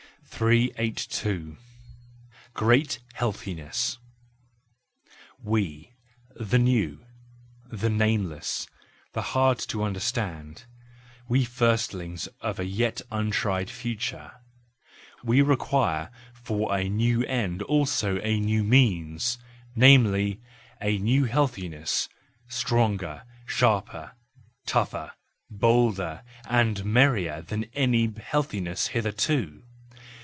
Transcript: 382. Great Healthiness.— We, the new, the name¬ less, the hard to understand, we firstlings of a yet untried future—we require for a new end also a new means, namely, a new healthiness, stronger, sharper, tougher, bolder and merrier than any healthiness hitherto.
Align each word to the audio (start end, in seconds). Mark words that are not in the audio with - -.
382. 0.41 1.57
Great 2.55 2.97
Healthiness.— 3.13 3.99
We, 5.53 5.91
the 6.35 6.57
new, 6.57 7.05
the 7.69 7.89
name¬ 7.89 8.27
less, 8.27 8.65
the 9.11 9.21
hard 9.21 9.59
to 9.59 9.83
understand, 9.83 10.63
we 11.27 11.45
firstlings 11.45 12.27
of 12.39 12.57
a 12.59 12.65
yet 12.65 13.01
untried 13.11 13.69
future—we 13.69 15.43
require 15.43 16.09
for 16.33 16.75
a 16.75 16.89
new 16.89 17.23
end 17.25 17.61
also 17.63 18.17
a 18.21 18.39
new 18.39 18.63
means, 18.63 19.37
namely, 19.75 20.41
a 20.81 20.97
new 20.97 21.25
healthiness, 21.25 22.09
stronger, 22.47 23.23
sharper, 23.45 24.13
tougher, 24.65 25.11
bolder 25.51 26.23
and 26.47 26.83
merrier 26.83 27.43
than 27.43 27.65
any 27.75 28.11
healthiness 28.23 28.87
hitherto. 28.87 29.61